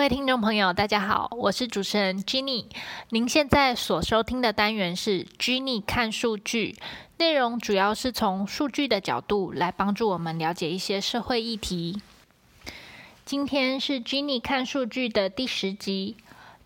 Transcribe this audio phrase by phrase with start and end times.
[0.00, 2.64] 各位听众朋友，大家好，我是主持人 Jenny。
[3.10, 6.74] 您现在所收听的单元是 Jenny 看数据，
[7.18, 12.00] 内容主要是从数据的角度来帮助我们了解一些社会议题。
[13.26, 16.16] 今天是 Jenny 看数据的第十集。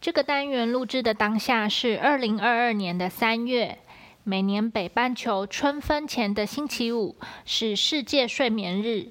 [0.00, 3.78] 这个单元录制的当下是二零二二年的三月。
[4.22, 9.08] 每年北半球春分前的星期五是世界睡眠日，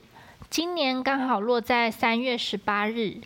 [0.50, 3.18] 今年刚好落在三月十八日。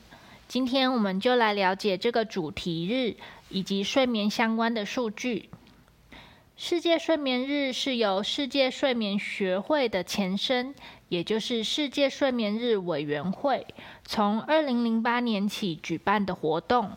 [0.48, 3.18] 今天我们就来了解这个主题日
[3.50, 5.50] 以及睡眠相关的数据。
[6.56, 10.74] 世界睡眠日是由世界睡眠学会的前身，
[11.10, 13.68] 也就是世界睡眠日委员会，
[14.06, 16.94] 从二零零八年起举办的活动，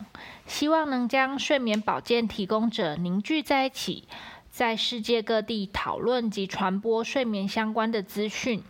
[0.47, 4.05] 希望能将睡眠保健提供者凝聚在一起，
[4.49, 8.63] 在世界各地讨论及传播睡眠相关的资讯。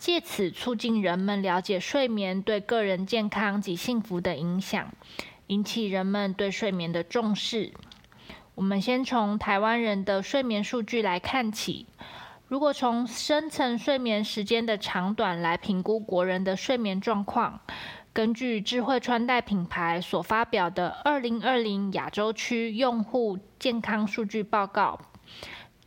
[0.00, 4.90] 借此促进人们了解睡眠对个人健康及幸福的影响，
[5.48, 7.74] 引起人们对睡眠的重视。
[8.54, 11.86] 我们先从台湾人的睡眠数据来看起。
[12.48, 17.60] 如果从深层睡眠时间的长短来评估国人的睡眠状况，
[18.14, 24.98] 根据智慧穿戴品牌所发表的《二零二零亚洲区用户健康数据报告》。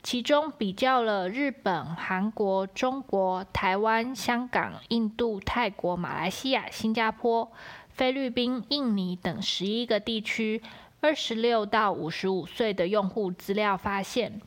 [0.04, 7.50] 其中比较了日本、韩国、中国、台湾、香港、印度、泰国、马来西亚、新加坡、
[7.90, 10.62] 菲律宾、印尼等十一个地区
[11.00, 14.42] 二十六到五十五岁的用户资料，发现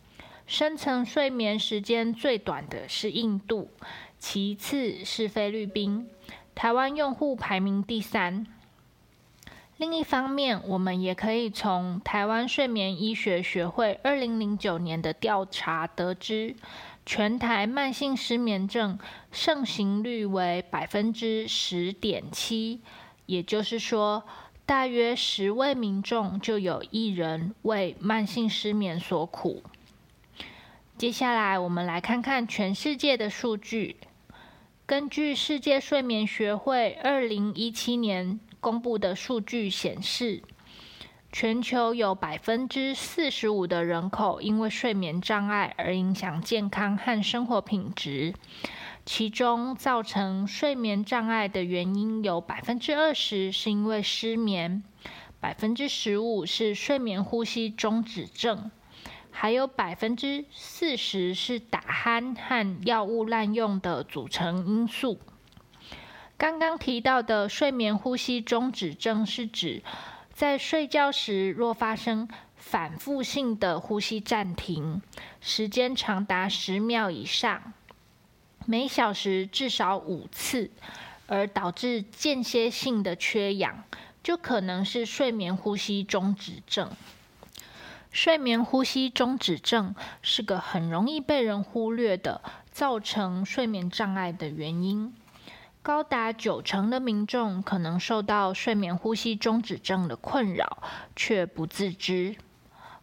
[0.47, 3.71] 深层睡眠时间最短的是印度，
[4.19, 6.07] 其次是菲律宾，
[6.55, 8.47] 台湾用户排名第三。
[9.79, 16.57] 另一方面，我们也可以从台湾睡眠医学学会二零零九年的调查得知，
[17.05, 18.99] 全台慢性失眠症
[19.31, 22.81] 盛行率为百分之十点七，
[23.27, 24.25] 也就是说，
[24.65, 29.62] 大约十位民众就有一人为慢性失眠所苦。
[30.97, 33.97] 接下来，我们来看看全世界的数据。
[34.87, 38.41] 根据世界睡眠学会二零一七年。
[38.66, 40.43] 公布的数据显示，
[41.31, 48.34] 全球有百分之四十五的人口因为睡眠障碍而影响健康和生活品质。
[49.05, 54.82] 其中，造成睡眠障碍的原因有百分之二十是因为失眠，
[55.38, 58.72] 百分之十五是睡眠呼吸中止症，
[59.31, 65.21] 还有百分之四十是打鼾和药物滥用的组成因素。
[66.39, 69.83] 刚刚提到的睡眠呼吸中止症，是指
[70.35, 75.01] 在睡觉时若发生反复性的呼吸暂停，
[75.41, 77.73] 时间长达十秒以上，
[78.67, 80.71] 每小时至少五次，
[81.27, 83.85] 而导致间歇性的缺氧，
[84.23, 86.91] 就可能是睡眠呼吸中止症。
[88.11, 95.15] 睡眠呼吸中止症是个很容易被人忽略的造成睡眠障碍的原因。
[95.87, 100.83] 高达九成的民众可能受到睡眠呼吸中止症的困扰，
[101.15, 102.35] 却不自知。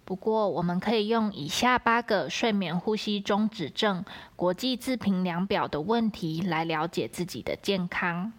[0.03, 4.03] 不过，我们可以用以下八个睡眠呼吸中止症
[4.35, 8.33] 国际自评量表的问题来了解自己的健康。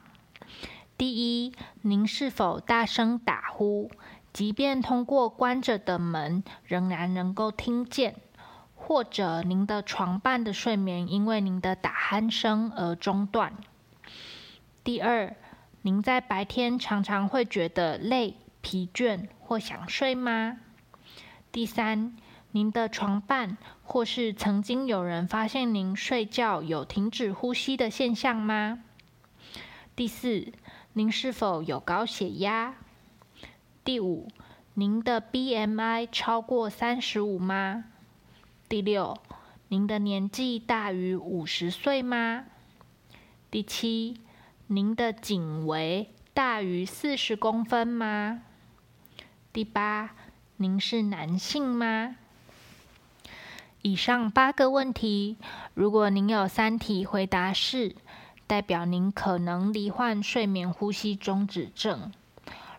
[0.99, 3.91] 第一，您是否大声打呼，
[4.35, 8.17] 即便通过关着的门仍然能够听见？
[8.75, 13.55] 或者您的床伴的睡眠因为您的打鼾声而中断？
[14.85, 15.35] 第二，
[15.81, 20.59] 您在白天常常会觉得累、疲倦或想睡吗？
[21.51, 22.15] 第三，
[22.51, 28.81] 您的床伴或是曾经有人发现您睡觉有停止呼吸的现象吗？
[29.97, 30.53] 第四，
[30.93, 32.75] 您是否有高血压？
[33.85, 34.29] 第五，
[34.75, 37.85] 您的 BMI 超过三十五吗？
[38.69, 39.17] 第六，
[39.69, 42.45] 您的年纪大于五十岁吗？
[43.51, 44.19] 第七。
[44.69, 48.41] 您的颈围大于四十公分吗？
[49.53, 50.15] 第八，
[50.57, 52.17] 您是男性吗？
[53.83, 55.37] 以上八个问题，
[55.75, 57.95] 如果您有三题回答是，
[58.47, 62.11] 代表您可能罹患睡眠呼吸中止症；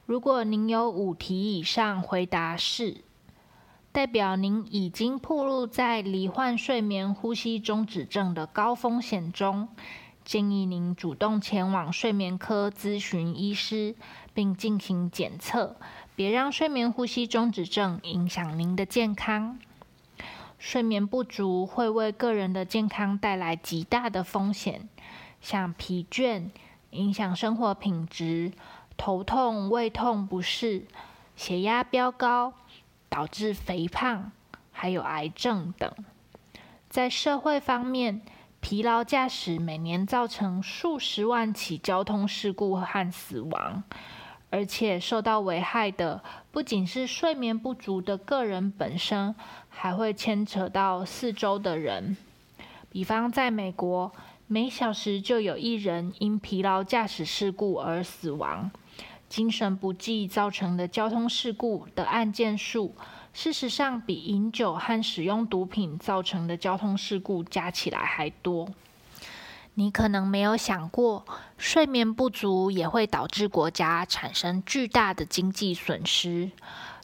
[0.07, 3.03] 如果您有五题以上回答是，
[3.91, 9.69] 代表您已经暴露在罹患睡眠呼吸中止症的高风险中。
[10.25, 13.93] 建议您主动前往睡眠科咨询医师，
[14.33, 15.75] 并进行检测，
[16.15, 19.59] 别让睡眠呼吸中止症影响您的健康。
[20.57, 24.89] 睡眠不足会为个人的健康带来极大的风险，
[25.41, 26.49] 像疲倦、
[26.89, 28.51] 影响生活品质、
[28.97, 30.87] 头痛、胃痛不适、
[31.35, 32.53] 血压飙高，
[33.09, 34.31] 导致肥胖，
[34.71, 35.93] 还有癌症等。
[36.89, 38.21] 在社会方面，
[38.67, 43.83] 疲劳驾驶每年造成数十万起交通事故和死亡，
[44.49, 49.35] 而且受到危害的不仅是睡眠不足的个人本身，
[49.69, 52.17] 还会牵扯到四周的人。
[52.89, 54.11] 比方在美国，
[54.47, 58.71] 每小时就有一人因疲劳驾驶事故而死亡。
[59.29, 62.95] 精神不济造成的交通事故的案件数，
[63.35, 68.69] 事实上比饮酒和使用毒品造成的交通事故加起来还多。
[69.73, 71.25] 你可能没有想过，
[71.57, 76.51] 睡眠不足也会导致国家产生巨大的经济损失。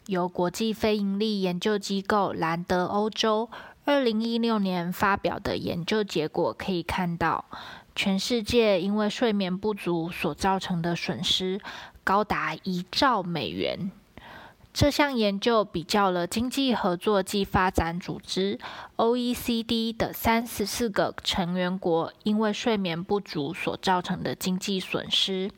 [0.06, 3.50] 由国际非营利研究机构兰德欧洲
[3.84, 7.44] 二零一六年发表的研究结果可以看到，
[7.94, 11.60] 全世界因为睡眠不足所造成的损失。
[12.06, 13.92] 高达一兆美元。
[14.74, 18.58] 这项研究比较了经济合作暨发展组织
[18.96, 25.52] （OECD） 的三十四个成员国因为睡眠不足所造成的经济损失，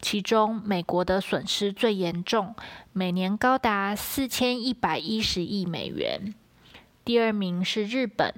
[0.00, 2.54] 其中美国的损失最严重，
[2.92, 6.32] 每年高达四千一百一十亿美元。
[7.04, 8.32] 第二名是日本，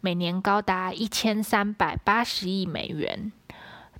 [0.00, 3.32] 每年高达一千三百八十亿美元。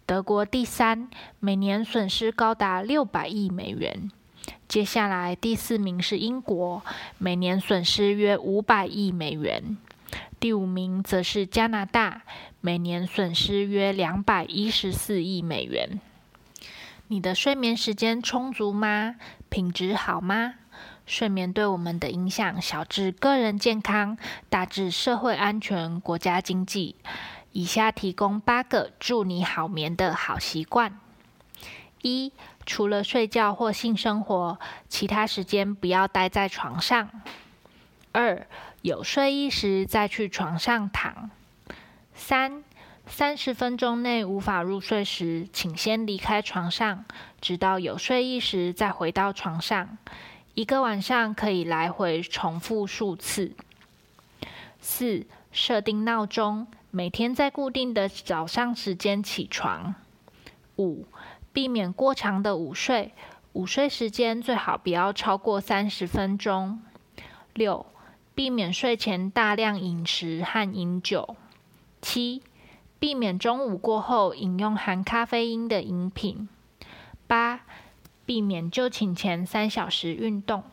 [0.04, 1.08] 德国第三，
[1.40, 4.10] 每年损失高达六百亿美元。
[4.74, 6.82] 接下来第四名是英国，
[7.18, 9.78] 每年损失约五百亿美元。
[10.40, 12.22] 第五名则是加拿大，
[12.60, 16.00] 每年损失约两百一十四亿美元。
[17.06, 19.14] 你的睡眠时间充足吗？
[19.48, 20.54] 品质好吗？
[21.06, 24.18] 睡眠对我们的影响，小至个人健康，
[24.48, 26.96] 大至社会安全、国家经济。
[27.52, 30.98] 以下提供八个助你好眠的好习惯：
[32.04, 32.32] 一、
[32.66, 34.58] 除了睡觉或性生活，
[34.88, 37.08] 其他时间不要待在床上；
[38.12, 38.46] 二、
[38.82, 41.30] 有睡意时再去床上躺；
[42.14, 42.62] 三、
[43.06, 47.04] 三十分钟内无法入睡时，请先离开床上，
[47.40, 49.98] 直到有睡意时再回到床上。
[50.54, 53.52] 一个晚上可以来回重复数次。
[54.80, 56.66] 四、设定闹钟。
[56.90, 59.96] 每天在固定的早上时间起床。
[60.78, 61.06] 五、
[61.54, 63.14] 避免过长的午睡，
[63.52, 66.82] 午睡时间最好不要超过三十分钟。
[67.54, 67.86] 六、
[68.34, 71.36] 避免睡前大量饮食和饮酒。
[72.02, 72.42] 七、
[72.98, 76.48] 避免中午过后饮用含咖啡因的饮品。
[77.28, 77.60] 八、
[78.26, 80.64] 避免就寝前三小时运动。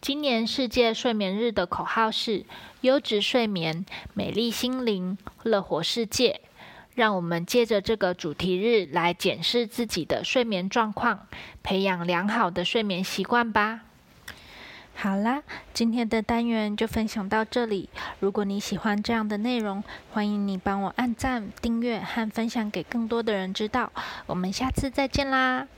[0.00, 2.46] 今年世界睡眠日的口号是
[2.82, 3.84] “优质睡眠，
[4.14, 6.42] 美丽心灵，乐活世界”。
[6.98, 11.28] 让我们借着这个主题日来检视自己的睡眠状况，
[11.62, 13.82] 培养良好的睡眠习惯吧。
[14.96, 17.88] 好啦，今天的单元就分享到这里。
[18.18, 23.92] 如果你喜欢这样的内容，欢迎你帮我按赞、订阅和分享给更多的人知道。
[24.26, 25.68] 我们下次再见啦！